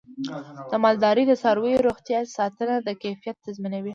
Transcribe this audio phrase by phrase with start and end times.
[0.71, 3.89] د مالدارۍ د څارویو روغتیا ساتنه د کیفیت تضمینوي.